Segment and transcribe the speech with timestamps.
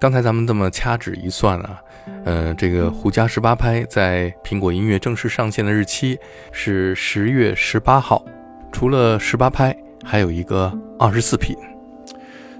[0.00, 1.82] 刚才咱们这么掐指一算啊，
[2.24, 6.16] 呃，这个《胡家十八拍》在苹果音乐正式上线的日期
[6.52, 8.24] 是十月十八号。
[8.70, 11.56] 除了十八拍，还有一个二十四品。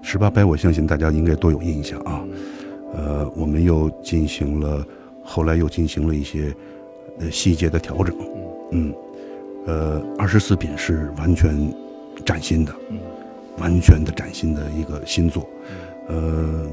[0.03, 2.25] 十八拍，我相信大家应该都有印象啊。
[2.95, 4.85] 呃，我们又进行了，
[5.23, 6.53] 后来又进行了一些
[7.21, 8.17] 呃细节的调整。
[8.73, 8.93] 嗯，
[9.65, 11.73] 呃，二十四品是完全
[12.27, 12.75] 崭新的，
[13.59, 15.49] 完全的崭新的一个新作。
[16.09, 16.67] 呃。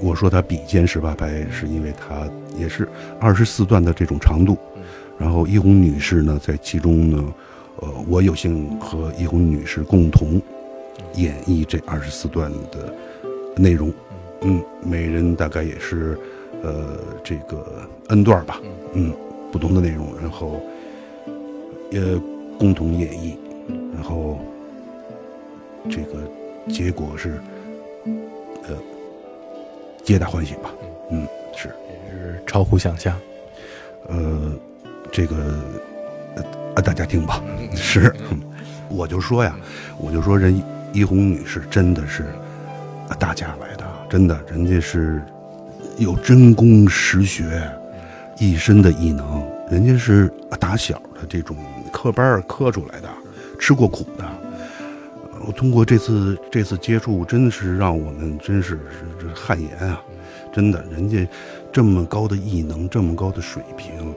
[0.00, 2.88] 我说它比肩十八拍，是因为它也是
[3.18, 4.56] 二十四段的这种长度。
[5.18, 7.34] 然后一红女士呢，在其中呢，
[7.80, 10.40] 呃，我有幸和一红女士共同
[11.14, 12.94] 演绎这二十四段的
[13.56, 13.92] 内容。
[14.42, 16.16] 嗯，每人大概也是
[16.62, 17.66] 呃这个
[18.08, 18.60] n 段吧。
[18.92, 19.12] 嗯，
[19.50, 20.60] 不同的内容，然后
[21.90, 22.00] 也
[22.56, 23.34] 共同演绎，
[23.92, 24.38] 然后
[25.90, 26.22] 这个
[26.68, 27.40] 结果是。
[30.08, 30.70] 皆大欢喜吧，
[31.10, 33.14] 嗯，是，也是超乎想象，
[34.08, 34.54] 呃，
[35.12, 35.36] 这个，
[36.34, 37.42] 呃，大家听吧，
[37.76, 38.10] 是，
[38.88, 39.54] 我就说呀，
[39.98, 40.62] 我就说人
[40.94, 42.24] 一红女士真的是
[43.18, 45.20] 大家来的，真的，人家是
[45.98, 47.70] 有真功实学，
[48.38, 51.54] 一身的异能，人家是打小的这种
[51.92, 53.08] 科班科出来的，
[53.60, 54.24] 吃过苦的。
[55.48, 58.78] 我通过这次这次接触，真是让我们真是
[59.18, 60.04] 是汗颜啊！
[60.52, 61.26] 真的，人家
[61.72, 64.14] 这么高的艺能，这么高的水平，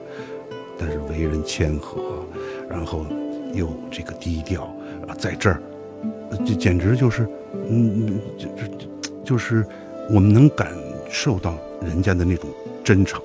[0.78, 2.22] 但是为人谦和，
[2.68, 3.06] 然后
[3.54, 4.64] 又这个低调
[5.08, 5.58] 啊，在这儿，
[6.44, 7.26] 这简直就是，
[7.66, 8.88] 嗯，就就
[9.24, 9.64] 就是
[10.10, 10.70] 我们能感
[11.08, 12.50] 受到人家的那种
[12.84, 13.22] 真诚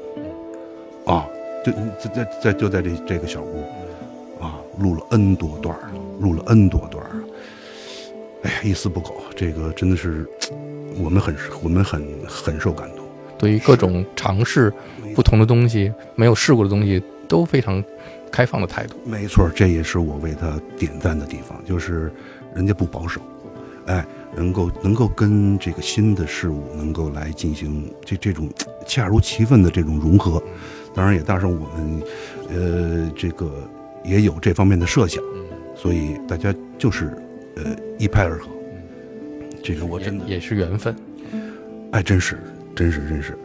[1.05, 1.27] 啊！
[1.65, 3.65] 就在在在就在这这个小屋
[4.39, 5.75] 啊，录了 N 多段
[6.21, 6.96] 录了 N 多段
[8.47, 10.25] 哎呀，一丝不苟，这个真的是
[10.97, 13.05] 我们很我们很很受感动。
[13.37, 14.73] 对于各种尝试
[15.13, 17.83] 不同的东西，没有试过的东西，都非常
[18.31, 18.95] 开放的态度。
[19.03, 22.09] 没错，这也是我为他点赞的地方，就是
[22.55, 23.19] 人家不保守，
[23.87, 28.49] 哎，能够能够跟这个新的事物能够来进行这这种
[28.85, 30.41] 恰如其分的这种融合。
[30.95, 32.01] 当然也加上我们
[32.49, 33.51] 呃这个
[34.05, 35.21] 也有这方面的设想，
[35.75, 37.11] 所以大家就是。
[37.57, 38.49] 呃，一拍而合，
[39.63, 40.95] 这个我真的也是缘分，
[41.91, 42.37] 哎，真是，
[42.75, 43.35] 真是，真是，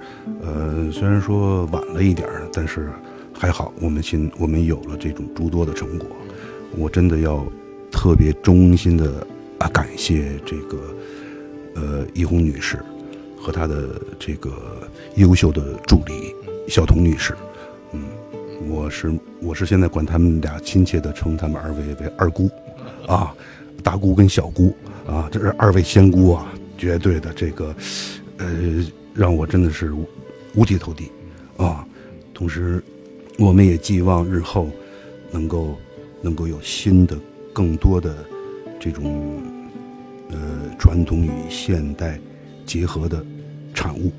[0.42, 2.90] 呃，虽然说晚了一点儿，但是
[3.32, 6.06] 还好，我们新我们有了这种诸多的成果，
[6.76, 7.42] 我真的要
[7.90, 9.26] 特别衷心的
[9.58, 10.78] 啊感谢这个
[11.76, 12.78] 呃易红女士
[13.40, 14.52] 和她的这个
[15.16, 16.34] 优秀的助理
[16.68, 17.34] 小童女士，
[17.92, 18.04] 嗯，
[18.68, 22.50] 我是我是现在管他们俩亲切的称他们二位为二姑，
[23.06, 23.34] 啊。
[23.82, 24.75] 大姑跟小姑
[25.06, 27.75] 啊，这是二位仙姑啊，绝对的这个，
[28.38, 29.93] 呃，让我真的是
[30.54, 31.10] 五体投地
[31.56, 31.87] 啊。
[32.32, 32.82] 同时，
[33.38, 34.70] 我们也寄望日后
[35.31, 35.76] 能够
[36.20, 37.16] 能够有新的、
[37.53, 38.25] 更多的
[38.81, 39.43] 这种
[40.31, 40.38] 呃
[40.78, 42.19] 传统与现代
[42.64, 43.25] 结合的
[43.75, 44.12] 产物，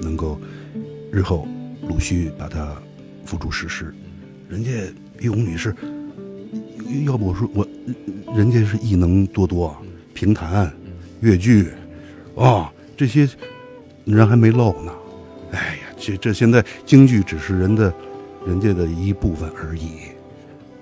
[0.00, 0.38] 能够
[1.10, 1.46] 日后
[1.88, 2.74] 陆续把它
[3.24, 3.92] 付诸实施。
[4.48, 4.70] 人家
[5.20, 5.74] 玉红女士，
[7.04, 7.66] 要不我说我。
[8.36, 9.74] 人家是艺能多多，
[10.12, 10.70] 评弹、
[11.20, 11.68] 越剧，
[12.36, 13.26] 啊，这些
[14.04, 14.92] 人还没漏呢。
[15.52, 17.92] 哎呀，这这现在京剧只是人的，
[18.46, 19.92] 人家的一部分而已，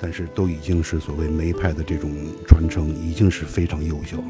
[0.00, 2.10] 但是都已经是所谓梅派的这种
[2.48, 4.24] 传承，已经是非常优秀了。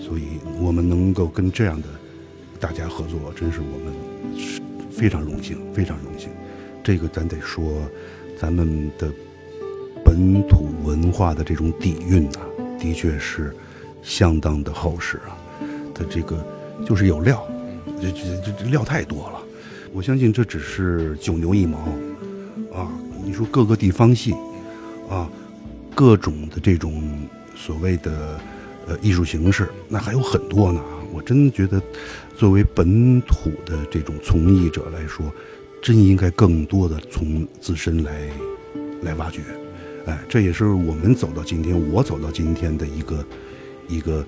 [0.00, 0.22] 所以
[0.58, 1.88] 我们能够跟这样的
[2.58, 3.92] 大家合作，真是我们
[4.90, 6.30] 非常荣幸，非常荣幸。
[6.82, 7.82] 这个咱得说，
[8.38, 9.12] 咱们的。
[10.12, 12.40] 本土文化的这种底蕴呐，
[12.78, 13.56] 的确是
[14.02, 15.32] 相当的厚实啊。
[15.94, 16.44] 它这个
[16.86, 17.42] 就是有料，
[17.98, 19.40] 这这这料太多了。
[19.90, 21.78] 我相信这只是九牛一毛
[22.74, 22.92] 啊。
[23.24, 24.34] 你说各个地方戏
[25.08, 25.26] 啊，
[25.94, 27.02] 各种的这种
[27.56, 28.38] 所谓的
[28.86, 30.82] 呃艺术形式，那还有很多呢。
[31.10, 31.80] 我真觉得，
[32.36, 35.24] 作为本土的这种从艺者来说，
[35.82, 38.28] 真应该更多的从自身来
[39.00, 39.40] 来挖掘。
[40.06, 43.24] 哎，这也是我们走到今天，我走到今天的一个
[43.88, 44.26] 一个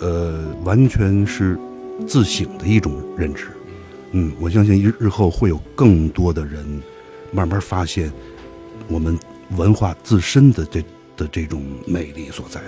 [0.00, 1.58] 呃，完全是
[2.06, 3.48] 自省的一种认知。
[4.12, 6.64] 嗯，我相信日日后会有更多的人
[7.32, 8.12] 慢慢发现
[8.88, 9.18] 我们
[9.56, 10.82] 文化自身的这
[11.16, 12.60] 的这种魅力所在。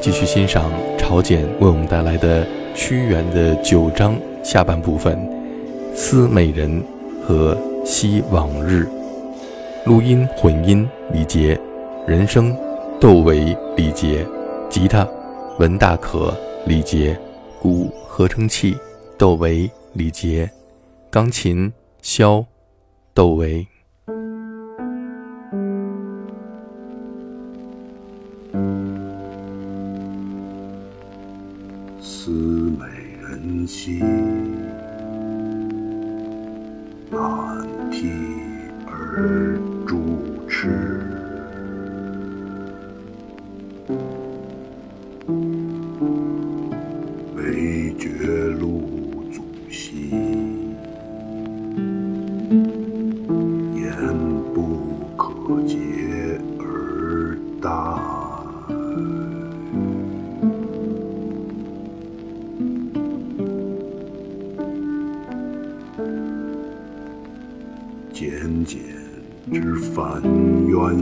[0.00, 5.18] 继续欣赏朝简为我们带来的屈原的九章下半部分
[5.96, 6.82] 《思美人》
[7.26, 7.54] 和
[7.86, 8.86] 《惜往日》。
[9.88, 11.58] 录音混音李杰，
[12.06, 12.56] 人声
[13.00, 14.26] 窦唯李杰，
[14.70, 15.06] 吉他
[15.58, 16.32] 文大可
[16.64, 17.18] 李杰，
[17.60, 18.76] 鼓合成器
[19.18, 20.48] 窦唯李杰，
[21.10, 22.44] 钢琴肖
[23.12, 23.67] 窦唯。
[32.10, 32.86] 思美
[33.20, 33.98] 人兮，
[37.10, 37.20] 难
[37.90, 38.08] 替
[38.86, 39.98] 而主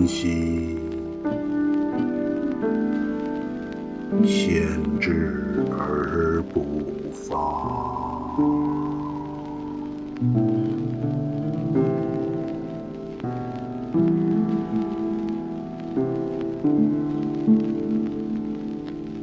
[0.07, 0.79] 兮，
[4.25, 4.67] 先
[5.01, 5.35] 知
[5.73, 7.27] 而不发。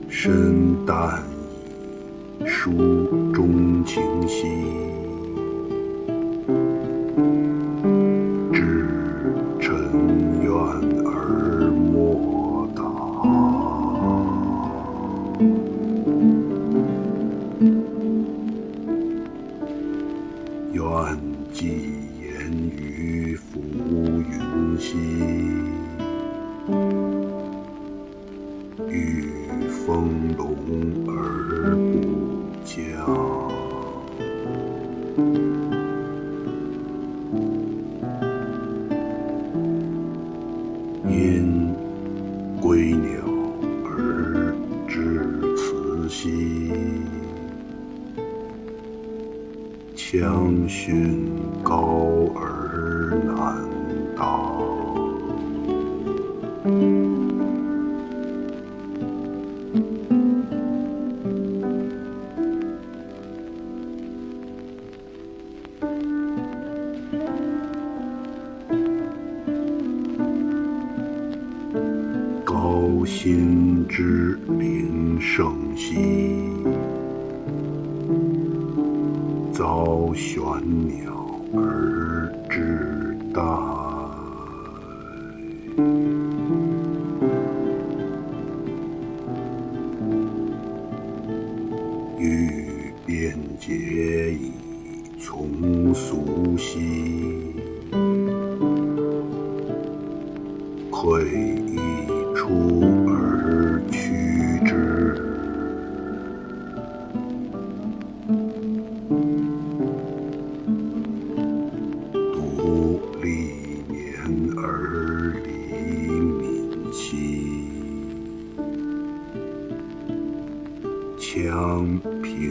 [0.09, 1.24] 身淡
[2.41, 2.71] 矣，书
[3.33, 4.93] 中情兮。
[73.95, 75.94] 之灵圣兮，
[79.52, 80.44] 遭玄
[80.88, 81.14] 鸟
[81.54, 83.72] 而致大。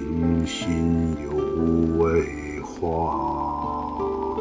[0.02, 1.30] 平心犹
[1.96, 4.31] 未化。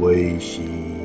[0.00, 0.97] 微信。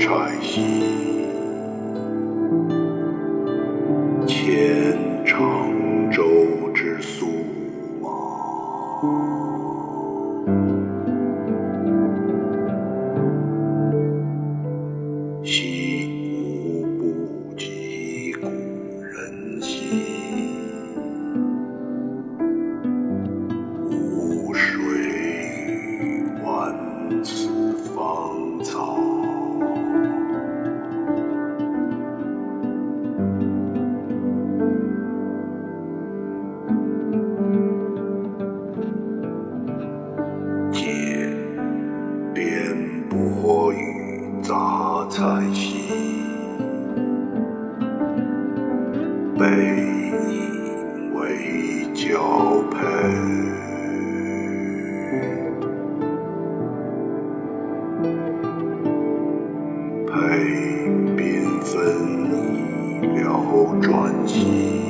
[0.00, 1.29] 禅意。
[60.20, 60.36] 爱
[61.16, 61.80] 缤纷，
[63.00, 64.89] 你了转机。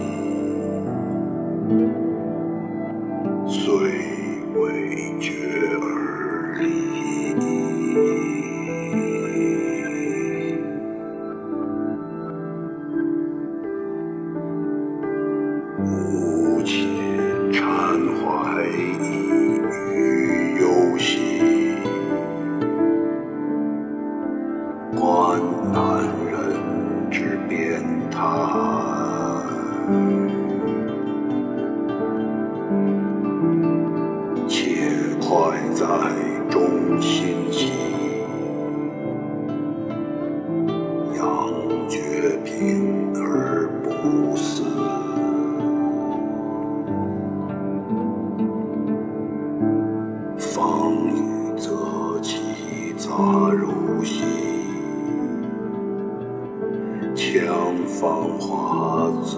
[57.21, 59.37] 将芳华自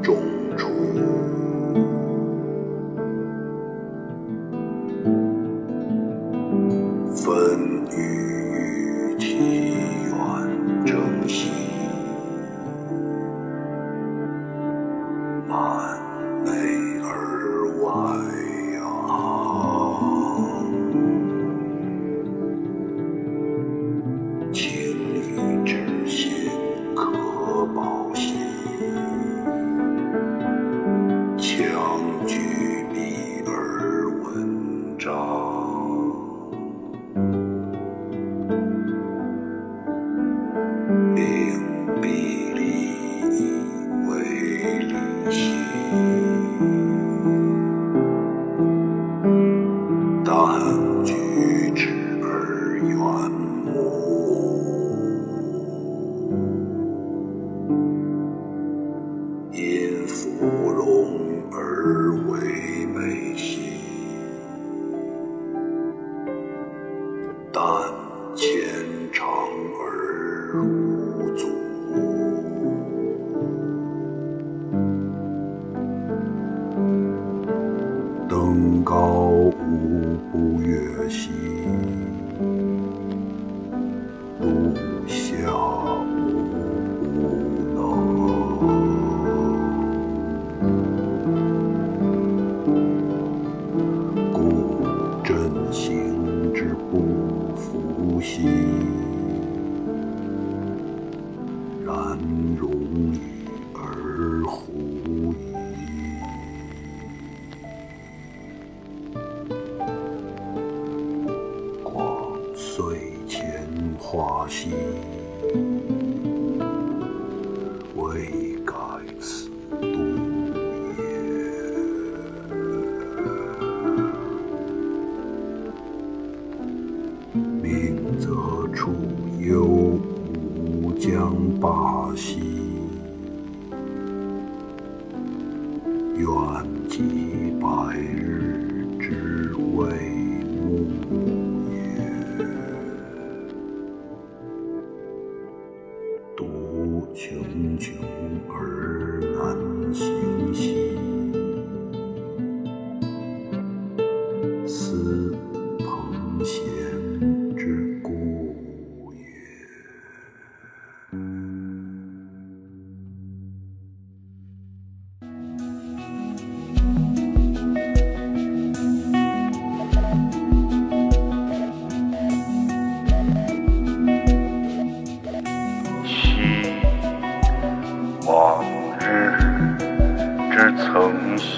[0.00, 0.16] 种
[0.56, 1.19] 出。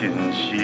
[0.02, 0.58] 信兮，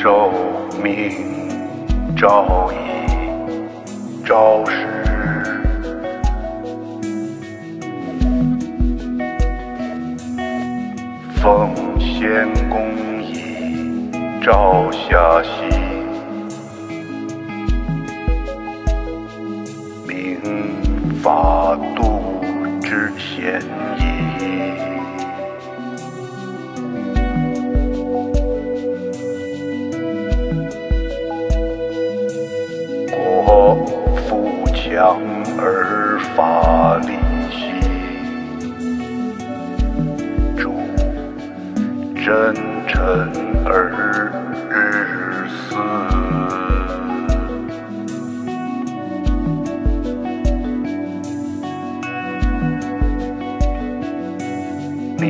[0.00, 0.30] 受
[0.80, 1.10] 命
[2.16, 2.76] 照以
[4.24, 4.72] 朝时，
[11.42, 15.42] 奉先公以朝霞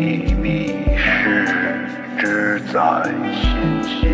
[0.02, 1.46] 秘密事
[2.18, 4.08] 之在心兮，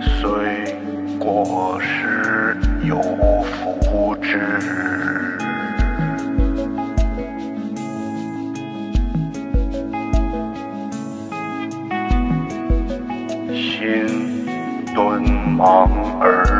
[0.00, 0.74] 虽
[1.16, 3.00] 过失有
[3.44, 4.40] 福之。
[13.52, 14.44] 心
[14.96, 15.22] 顿
[15.56, 15.88] 忙
[16.20, 16.59] 而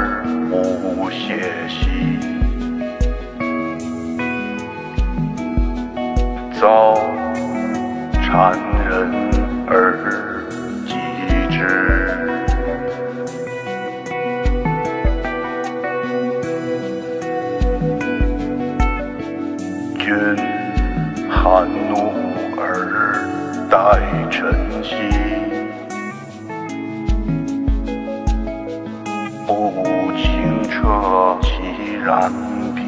[32.11, 32.33] 然
[32.75, 32.81] 脾。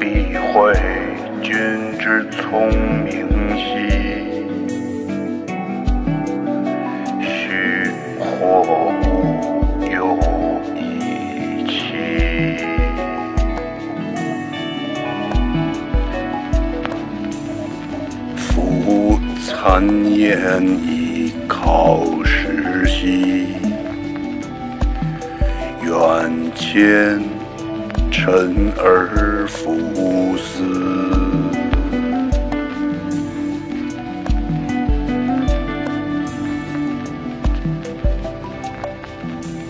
[0.00, 0.74] 必会
[1.40, 2.68] 君之聪
[3.04, 3.62] 明兮，
[7.22, 8.24] 须或
[9.00, 10.18] 无有
[10.74, 11.70] 以期。
[18.36, 20.34] 夫谗言
[21.64, 23.56] 好时兮，
[25.82, 27.18] 远迁
[28.10, 30.62] 臣而弗思。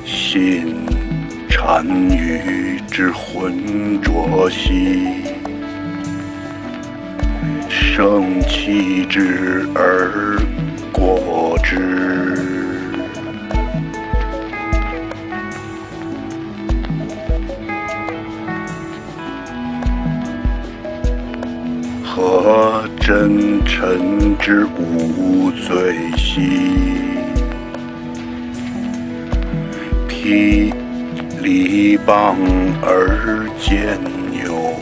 [0.05, 0.75] 信
[1.49, 5.23] 单于之浑浊兮，
[7.69, 10.37] 生气之而
[24.45, 26.43] 臣之无罪兮？
[30.07, 30.71] 披
[31.41, 32.37] 篱笆
[32.83, 33.99] 而见
[34.31, 34.75] 牛，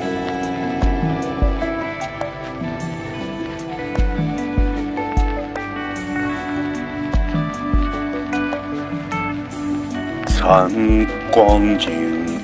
[10.27, 10.69] 参
[11.31, 11.93] 光景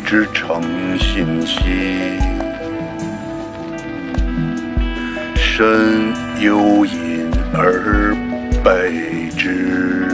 [0.04, 0.62] 之诚
[0.96, 1.58] 信兮。
[5.34, 6.97] 身幽隐
[7.54, 8.14] 而
[8.62, 10.06] 备之。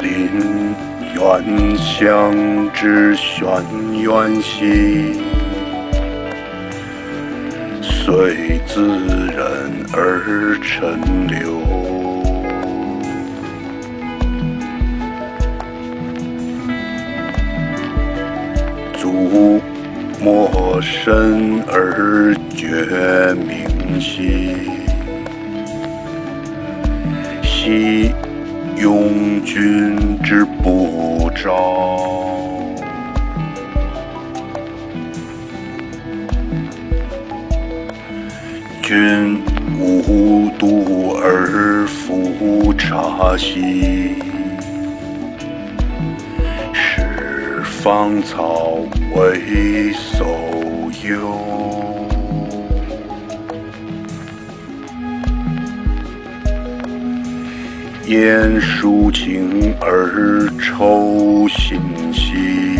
[0.00, 0.74] 临
[1.14, 2.32] 渊相
[2.72, 3.46] 之玄
[4.02, 5.20] 渊兮，
[7.82, 8.80] 随自
[9.36, 9.44] 然
[9.92, 11.89] 而陈流。
[19.28, 19.60] 足
[20.18, 24.56] 莫深而觉明兮，
[27.42, 28.14] 兮
[28.78, 31.76] 拥君之不招。
[38.82, 39.42] 君
[39.78, 44.14] 无度而复察兮，
[46.72, 48.78] 是芳草
[49.14, 50.24] 为叟
[51.08, 51.10] 忧。
[58.06, 61.80] 言抒情而愁心
[62.12, 62.76] 兮，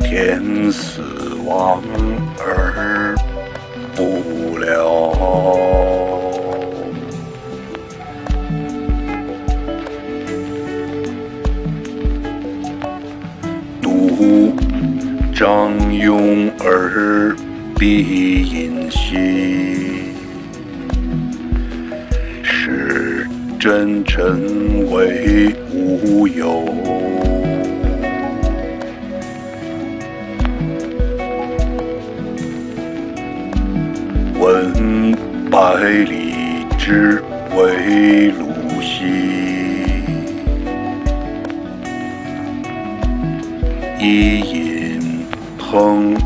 [0.00, 1.00] 天死
[1.46, 1.80] 亡
[2.38, 3.14] 而
[3.94, 6.07] 不了。
[15.38, 17.32] 张勇而
[17.78, 20.10] 必隐兮，
[22.42, 23.24] 使
[23.56, 26.64] 真臣为无有。
[34.40, 35.14] 闻
[35.48, 37.22] 百里之
[37.56, 38.47] 为鲁
[45.72, 46.17] 饮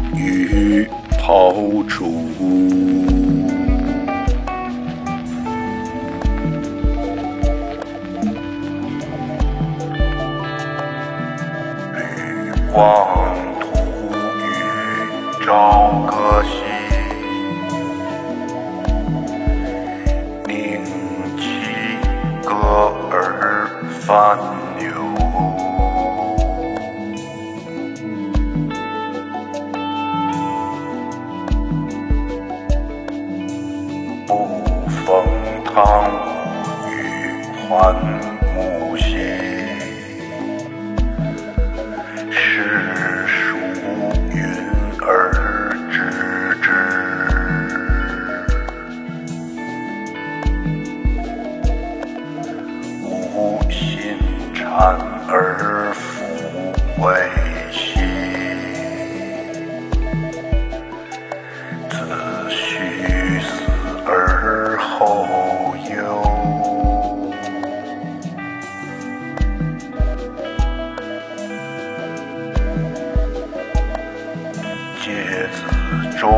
[75.02, 76.30] 芥子洲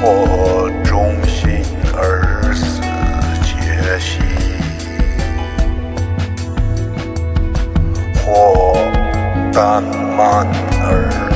[0.00, 1.62] 或忠心
[1.94, 2.80] 而死
[3.42, 4.20] 节兮，
[8.24, 8.76] 或
[9.52, 9.82] 淡
[10.16, 10.46] 慢
[10.82, 11.32] 而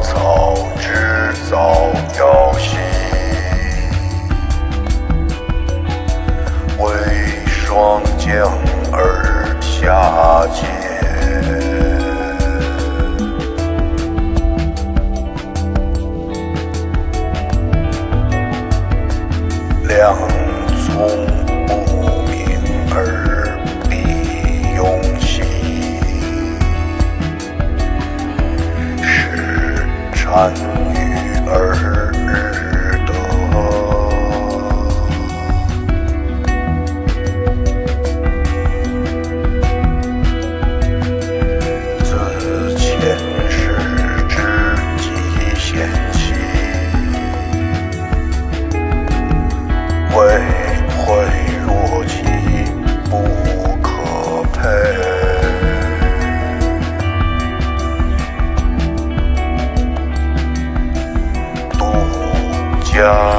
[0.00, 2.76] 草知早凋兮。
[6.78, 6.90] 为
[7.46, 8.52] 霜降
[8.92, 10.87] 而下季
[30.28, 30.87] 是
[62.98, 63.37] 家